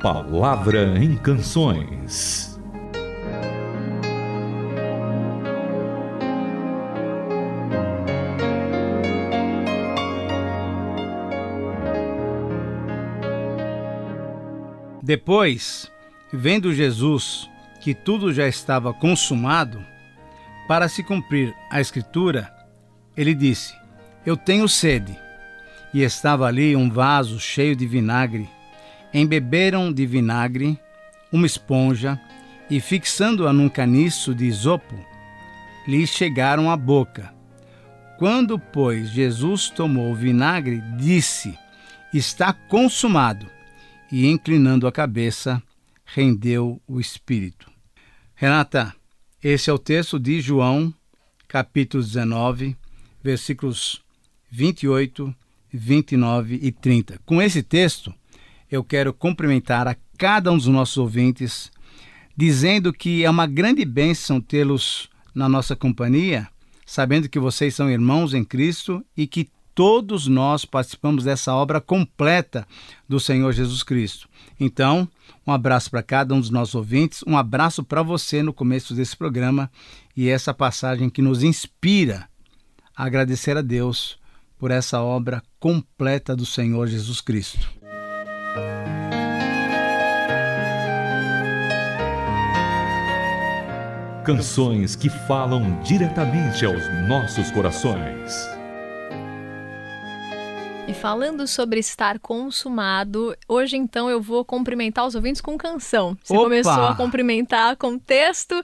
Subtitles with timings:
[0.00, 2.58] Palavra em Canções.
[15.02, 15.92] Depois,
[16.32, 17.50] vendo Jesus
[17.82, 19.84] que tudo já estava consumado,
[20.66, 22.50] para se cumprir a Escritura,
[23.14, 23.74] ele disse:
[24.24, 25.14] Eu tenho sede.
[25.92, 28.48] E estava ali um vaso cheio de vinagre.
[29.12, 30.78] Embeberam de vinagre
[31.32, 32.20] uma esponja
[32.68, 34.94] e, fixando-a num caniço de isopo,
[35.86, 37.34] lhe chegaram à boca.
[38.18, 41.58] Quando, pois, Jesus tomou o vinagre, disse:
[42.12, 43.46] Está consumado.
[44.12, 45.62] E, inclinando a cabeça,
[46.04, 47.70] rendeu o espírito.
[48.34, 48.94] Renata,
[49.42, 50.92] esse é o texto de João,
[51.46, 52.76] capítulo 19,
[53.22, 54.02] versículos
[54.50, 55.34] 28,
[55.72, 57.20] 29 e 30.
[57.24, 58.12] Com esse texto,
[58.70, 61.70] eu quero cumprimentar a cada um dos nossos ouvintes,
[62.36, 66.48] dizendo que é uma grande bênção tê-los na nossa companhia,
[66.86, 72.66] sabendo que vocês são irmãos em Cristo e que todos nós participamos dessa obra completa
[73.08, 74.28] do Senhor Jesus Cristo.
[74.58, 75.08] Então,
[75.46, 79.16] um abraço para cada um dos nossos ouvintes, um abraço para você no começo desse
[79.16, 79.70] programa
[80.16, 82.28] e essa passagem que nos inspira
[82.94, 84.18] a agradecer a Deus
[84.58, 87.79] por essa obra completa do Senhor Jesus Cristo.
[94.24, 98.34] Canções que falam diretamente aos nossos corações.
[100.86, 106.18] E falando sobre estar consumado, hoje então eu vou cumprimentar os ouvintes com canção.
[106.22, 106.42] Você Opa!
[106.42, 108.60] começou a cumprimentar com texto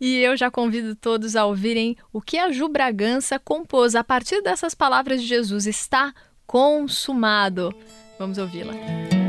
[0.00, 4.40] e eu já convido todos a ouvirem o que a Ju Bragança compôs a partir
[4.42, 6.14] dessas palavras de Jesus: está
[6.46, 7.74] consumado.
[8.16, 8.74] Vamos ouvi-la.
[8.74, 9.19] ao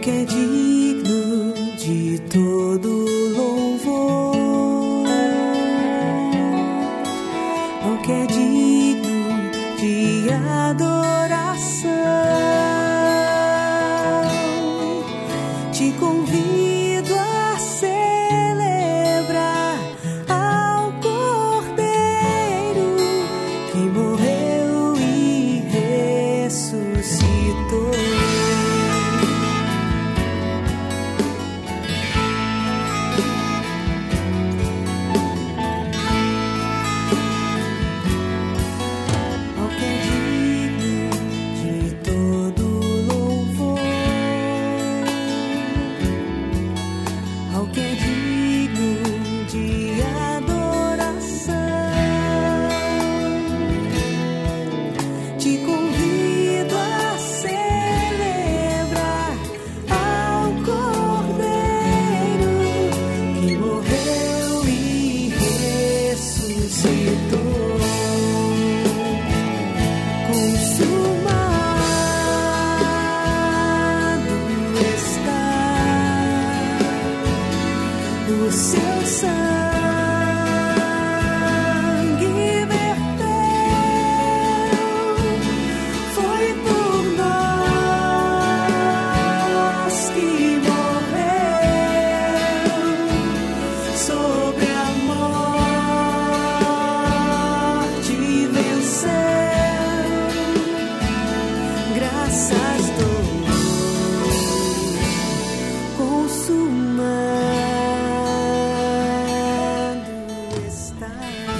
[0.00, 3.01] que é digno de todo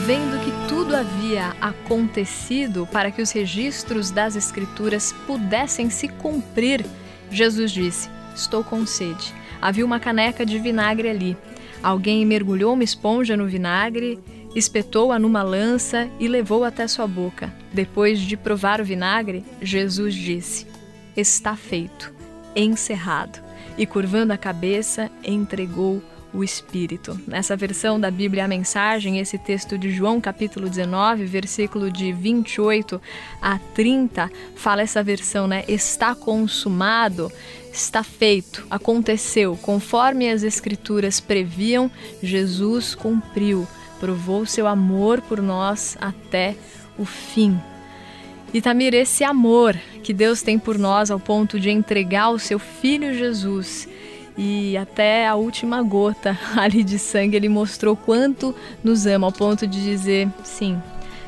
[0.05, 6.85] Vendo que tudo havia acontecido para que os registros das Escrituras pudessem se cumprir,
[7.31, 9.33] Jesus disse: Estou com sede.
[9.61, 11.37] Havia uma caneca de vinagre ali.
[11.81, 14.19] Alguém mergulhou uma esponja no vinagre,
[14.57, 17.55] espetou-a numa lança e levou até sua boca.
[17.73, 20.67] Depois de provar o vinagre, Jesus disse:
[21.17, 22.13] Está feito,
[22.57, 23.41] encerrado.
[23.79, 26.03] E curvando a cabeça, entregou
[26.33, 27.19] o Espírito.
[27.27, 33.01] Nessa versão da Bíblia, a mensagem, esse texto de João, capítulo 19, versículo de 28
[33.41, 35.65] a 30, fala essa versão, né?
[35.69, 37.31] Está consumado,
[37.73, 39.59] está feito, aconteceu.
[39.61, 41.91] Conforme as Escrituras previam,
[42.23, 43.67] Jesus cumpriu,
[44.01, 46.57] provou seu amor por nós até
[46.99, 47.61] o fim.
[48.55, 52.59] E Tamir, esse amor que Deus tem por nós ao ponto de entregar o seu
[52.59, 53.89] Filho Jesus
[54.37, 59.67] e até a última gota ali de sangue ele mostrou quanto nos ama, ao ponto
[59.67, 60.81] de dizer: sim,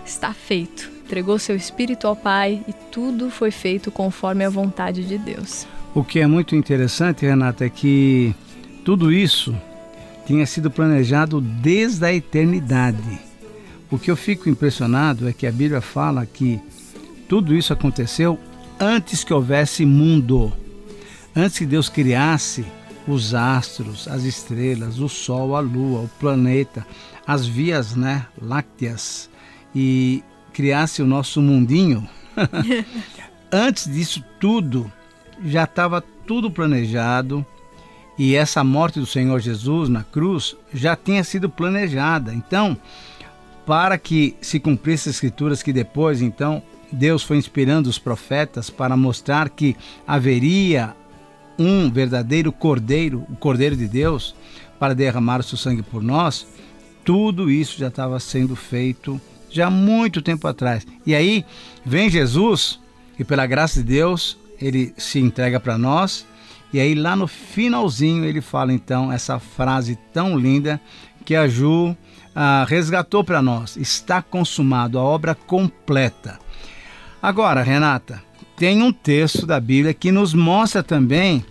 [0.04, 0.92] está feito.
[1.04, 5.66] Entregou seu espírito ao Pai e tudo foi feito conforme a vontade de Deus.
[5.94, 8.34] O que é muito interessante, Renata, é que
[8.84, 9.54] tudo isso
[10.26, 13.20] tinha sido planejado desde a eternidade.
[13.90, 16.58] O que eu fico impressionado é que a Bíblia fala que
[17.28, 18.38] tudo isso aconteceu
[18.80, 20.52] antes que houvesse mundo.
[21.36, 22.64] Antes que Deus criasse
[23.06, 26.86] os astros, as estrelas, o sol, a lua, o planeta,
[27.26, 29.28] as vias né, lácteas
[29.74, 30.22] e
[30.52, 32.08] criasse o nosso mundinho.
[33.52, 34.90] Antes disso tudo,
[35.44, 37.44] já estava tudo planejado
[38.18, 42.32] e essa morte do Senhor Jesus na cruz já tinha sido planejada.
[42.32, 42.76] Então,
[43.66, 46.62] para que se cumprisse as escrituras que depois, então,
[46.92, 50.94] Deus foi inspirando os profetas para mostrar que haveria
[51.58, 54.34] um verdadeiro cordeiro, o cordeiro de Deus,
[54.78, 56.46] para derramar o seu sangue por nós,
[57.04, 59.20] tudo isso já estava sendo feito
[59.54, 60.84] já há muito tempo atrás.
[61.06, 61.44] E aí
[61.86, 62.80] vem Jesus
[63.18, 66.26] e pela graça de Deus, ele se entrega para nós.
[66.72, 70.80] E aí lá no finalzinho ele fala então essa frase tão linda
[71.24, 71.96] que a Ju
[72.34, 76.38] ah, resgatou para nós: está consumado a obra completa.
[77.22, 78.20] Agora, Renata,
[78.56, 81.44] tem um texto da Bíblia que nos mostra também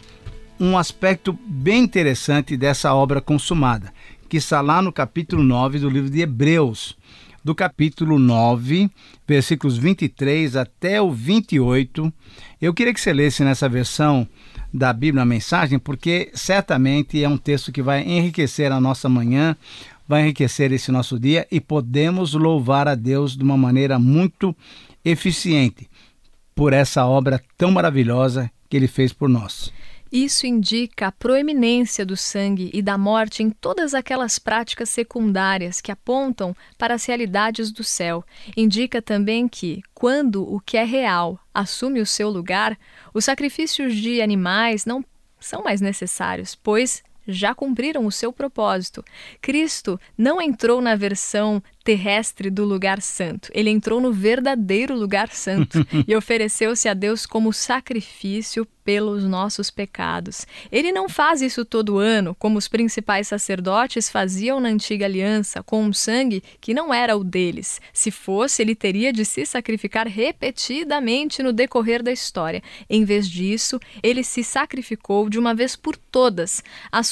[0.60, 3.94] um aspecto bem interessante dessa obra consumada,
[4.30, 6.98] que está lá no capítulo 9 do livro de Hebreus.
[7.44, 8.90] Do capítulo 9,
[9.28, 12.12] versículos 23 até o 28.
[12.62, 14.26] Eu queria que você lesse nessa versão
[14.74, 19.58] da Bíblia a mensagem, porque certamente é um texto que vai enriquecer a nossa manhã,
[20.08, 24.56] vai enriquecer esse nosso dia e podemos louvar a Deus de uma maneira muito
[25.04, 25.90] eficiente
[26.56, 29.72] por essa obra tão maravilhosa que ele fez por nós.
[30.12, 35.92] Isso indica a proeminência do sangue e da morte em todas aquelas práticas secundárias que
[35.92, 38.24] apontam para as realidades do céu.
[38.56, 42.78] Indica também que, quando o que é real assume o seu lugar,
[43.12, 45.04] os sacrifícios de animais não
[45.40, 49.04] são mais necessários, pois já cumpriram o seu propósito.
[49.42, 53.50] Cristo não entrou na versão terrestre do lugar santo.
[53.54, 60.46] Ele entrou no verdadeiro lugar santo e ofereceu-se a Deus como sacrifício pelos nossos pecados.
[60.72, 65.84] Ele não faz isso todo ano, como os principais sacerdotes faziam na antiga aliança, com
[65.84, 67.80] um sangue que não era o deles.
[67.94, 72.62] Se fosse, ele teria de se sacrificar repetidamente no decorrer da história.
[72.90, 76.62] Em vez disso, ele se sacrificou de uma vez por todas,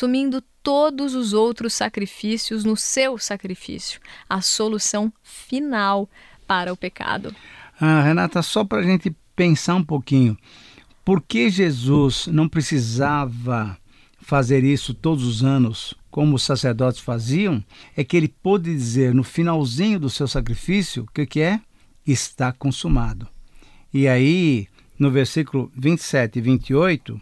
[0.02, 6.10] assumindo todos os outros sacrifícios no seu sacrifício, a solução final
[6.48, 7.36] para o pecado.
[7.80, 10.36] Ah, Renata, só para a gente pensar um pouquinho,
[11.06, 13.78] por que Jesus não precisava
[14.20, 17.64] fazer isso todos os anos, como os sacerdotes faziam?
[17.96, 21.62] É que ele pôde dizer no finalzinho do seu sacrifício, o que, que é?
[22.08, 23.28] Está consumado.
[23.94, 27.22] E aí, no versículo 27 e 28,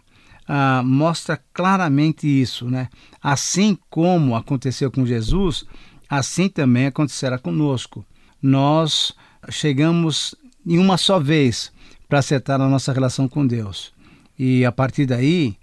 [0.52, 2.88] ah, mostra claramente isso, né?
[3.22, 5.64] Assim como aconteceu com Jesus,
[6.08, 8.04] assim também acontecerá conosco.
[8.42, 9.12] Nós
[9.48, 10.34] chegamos
[10.66, 11.70] em uma só vez
[12.08, 13.92] para acertar a nossa relação com Deus.
[14.36, 15.54] E a partir daí,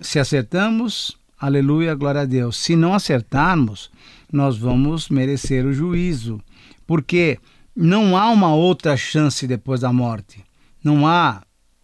[0.00, 2.56] se acertamos, aleluia, glória a Deus.
[2.56, 3.90] Se não acertarmos,
[4.32, 6.40] nós vamos merecer o juízo,
[6.86, 7.40] porque
[7.74, 10.44] não há uma outra chance depois da morte.
[10.84, 11.42] Não há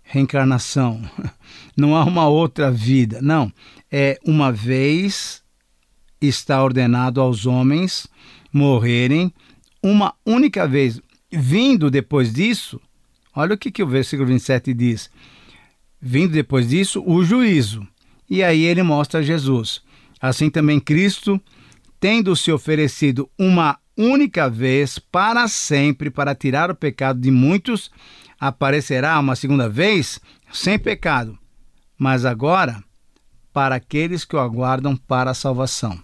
[0.08, 1.00] reencarnação.
[1.76, 3.20] Não há uma outra vida.
[3.22, 3.52] Não.
[3.90, 5.42] É uma vez
[6.20, 8.08] está ordenado aos homens
[8.52, 9.32] morrerem,
[9.82, 11.00] uma única vez.
[11.30, 12.80] Vindo depois disso,
[13.34, 15.10] olha o que, que o versículo 27 diz.
[16.00, 17.86] Vindo depois disso, o juízo.
[18.28, 19.82] E aí ele mostra Jesus.
[20.20, 21.40] Assim também Cristo,
[22.00, 27.90] tendo se oferecido uma única vez para sempre para tirar o pecado de muitos,
[28.38, 30.20] aparecerá uma segunda vez
[30.52, 31.38] sem pecado,
[31.98, 32.82] mas agora
[33.52, 35.98] para aqueles que o aguardam para a salvação.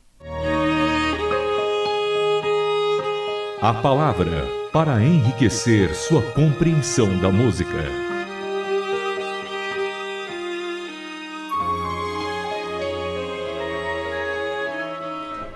[3.61, 8.05] A palavra para enriquecer sua compreensão da música.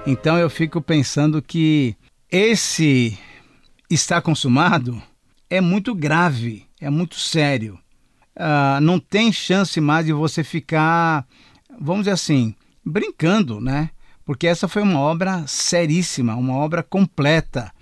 [0.07, 1.97] Então eu fico pensando que
[2.31, 3.19] esse
[3.91, 5.03] está consumado
[5.51, 7.79] é muito grave é muito sério.
[8.37, 11.27] Uh, não tem chance mais de você ficar,
[11.81, 12.55] vamos dizer assim,
[12.85, 13.91] brincando, né?
[14.25, 17.73] Porque essa foi uma obra seríssima, uma obra completa.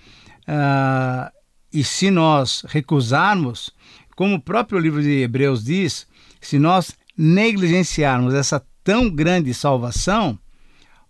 [0.42, 1.30] Uh,
[1.72, 3.70] e se nós recusarmos,
[4.14, 6.06] como o próprio livro de Hebreus diz,
[6.40, 10.38] se nós negligenciarmos essa tão grande salvação,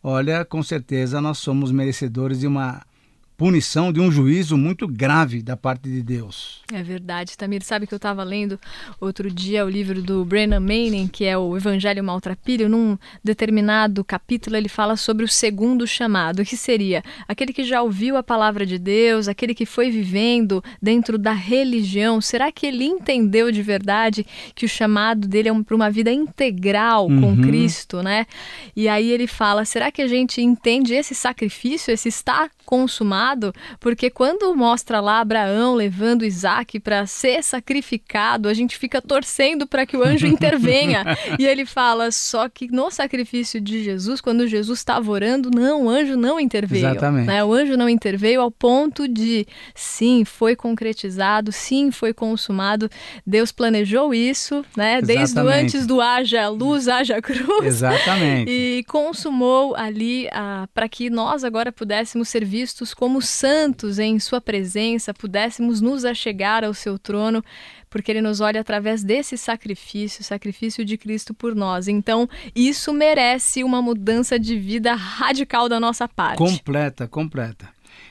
[0.02, 2.82] olha, com certeza nós somos merecedores de uma
[3.36, 6.62] punição de um juízo muito grave da parte de Deus.
[6.72, 7.62] É verdade, Tamir.
[7.62, 8.58] Sabe que eu estava lendo
[9.00, 12.68] outro dia o livro do Brennan Manning, que é o Evangelho Maltrapilho.
[12.68, 18.16] Num determinado capítulo, ele fala sobre o segundo chamado, que seria aquele que já ouviu
[18.16, 22.20] a palavra de Deus, aquele que foi vivendo dentro da religião.
[22.20, 27.06] Será que ele entendeu de verdade que o chamado dele é para uma vida integral
[27.08, 27.42] com Uhum.
[27.42, 28.26] Cristo, né?
[28.74, 33.54] E aí ele fala: será que a gente entende esse sacrifício, esse está consumado?
[33.80, 39.86] Porque quando mostra lá Abraão levando Isaac para ser sacrificado, a gente fica torcendo para
[39.86, 41.04] que o anjo intervenha.
[41.38, 45.88] e ele fala: só que no sacrifício de Jesus, quando Jesus estava orando, não, o
[45.88, 46.88] anjo não interveio.
[46.88, 47.26] Exatamente.
[47.26, 47.44] né?
[47.44, 52.90] O anjo não interveio ao ponto de, sim, foi concretizado, sim, foi consumado.
[53.24, 55.00] Deus planejou isso, né?
[55.00, 55.62] Desde Exatamente.
[55.62, 57.64] antes do haja luz, haja cruz.
[57.64, 58.50] Exatamente.
[58.50, 64.40] E consumou ali ah, para que nós agora pudéssemos ser vistos como santos em Sua
[64.40, 67.44] presença, pudéssemos nos achegar ao Seu trono,
[67.90, 71.86] porque Ele nos olha através desse sacrifício, sacrifício de Cristo por nós.
[71.86, 76.38] Então, isso merece uma mudança de vida radical da nossa parte.
[76.38, 77.68] Completa, completa.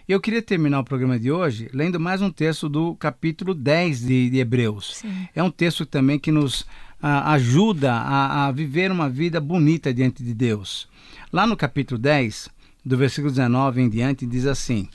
[0.07, 4.29] Eu queria terminar o programa de hoje lendo mais um texto do capítulo 10 de,
[4.29, 4.97] de Hebreus.
[4.97, 5.27] Sim.
[5.33, 6.67] É um texto também que nos
[7.01, 10.87] ah, ajuda a, a viver uma vida bonita diante de Deus.
[11.33, 12.49] Lá no capítulo 10,
[12.85, 14.87] do versículo 19 em diante, diz assim: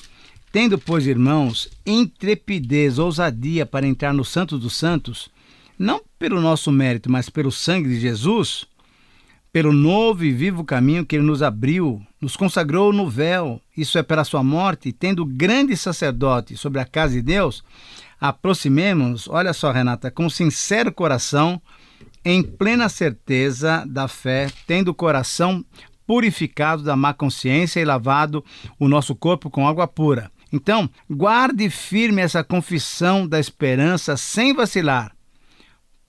[0.52, 5.28] Tendo, pois, irmãos, intrepidez, ousadia para entrar no Santo dos Santos,
[5.78, 8.66] não pelo nosso mérito, mas pelo sangue de Jesus,
[9.52, 14.02] pelo novo e vivo caminho que ele nos abriu, nos consagrou no véu, isso é
[14.02, 17.64] pela sua morte, tendo grande sacerdote sobre a casa de Deus,
[18.20, 21.60] aproximemo-nos, olha só, Renata, com sincero coração,
[22.24, 25.64] em plena certeza da fé, tendo o coração
[26.10, 28.44] purificado da má consciência e lavado
[28.80, 30.28] o nosso corpo com água pura.
[30.52, 35.14] Então, guarde firme essa confissão da esperança sem vacilar,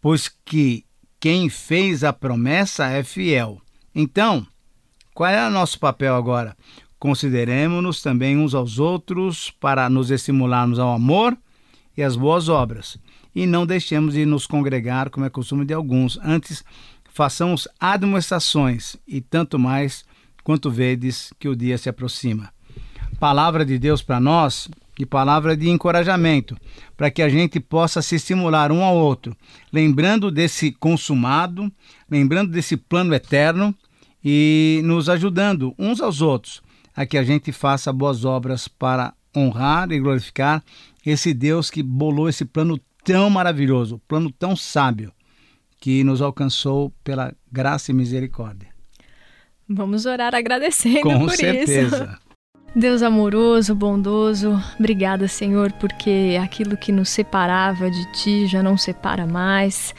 [0.02, 0.86] pois que
[1.20, 3.62] quem fez a promessa é fiel.
[3.94, 4.44] Então,
[5.14, 6.58] qual é o nosso papel agora?
[6.98, 11.38] Consideremos-nos também uns aos outros para nos estimularmos ao amor
[11.96, 12.98] e às boas obras.
[13.36, 16.18] E não deixemos de nos congregar, como é costume de alguns.
[16.24, 16.64] Antes,
[17.12, 20.04] façamos admoestações, e tanto mais
[20.44, 22.52] quanto vedes que o dia se aproxima.
[23.20, 26.58] Palavra de Deus para nós e palavra de encorajamento,
[26.98, 29.36] para que a gente possa se estimular um ao outro,
[29.72, 31.72] lembrando desse consumado,
[32.10, 33.76] lembrando desse plano eterno
[34.24, 36.62] e nos ajudando uns aos outros
[36.96, 40.64] a que a gente faça boas obras para honrar e glorificar
[41.06, 45.12] esse Deus que bolou esse plano tão maravilhoso, plano tão sábio
[45.82, 48.70] que nos alcançou pela graça e misericórdia.
[49.68, 51.82] Vamos orar agradecendo Com por certeza.
[52.14, 52.32] isso.
[52.74, 59.26] Deus amoroso, bondoso, obrigada, Senhor, porque aquilo que nos separava de Ti já não separa
[59.28, 59.94] mais.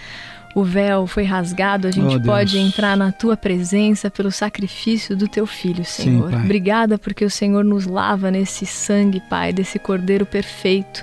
[0.55, 5.27] O véu foi rasgado, a gente Oh, pode entrar na Tua presença pelo sacrifício do
[5.27, 6.31] Teu Filho, Senhor.
[6.31, 6.45] Pai.
[6.45, 11.03] obrigada porque o Senhor nos lava nesse sangue, Pai, desse Cordeiro perfeito.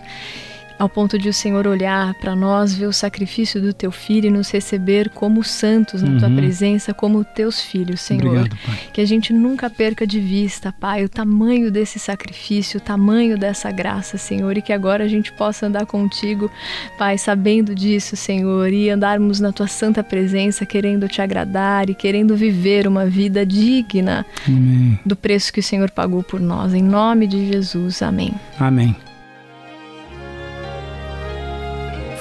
[0.79, 4.31] Ao ponto de o Senhor olhar para nós, ver o sacrifício do Teu Filho e
[4.31, 6.37] nos receber como santos na Tua Uhum.
[6.37, 8.25] presença, como Teus filhos, Senhor.
[8.47, 8.57] Obrigado.
[8.93, 13.69] Que a gente nunca perca de vista, Pai, o tamanho desse sacrifício, o tamanho dessa
[13.71, 16.49] graça, Senhor, e que agora a gente possa andar contigo,
[16.97, 22.37] Pai, sabendo disso, Senhor, e andarmos na tua santa presença, querendo te agradar e querendo
[22.37, 24.97] viver uma vida digna Amém.
[25.05, 26.73] do preço que o Senhor pagou por nós.
[26.73, 28.33] Em nome de Jesus, amém.
[28.57, 28.95] Amém.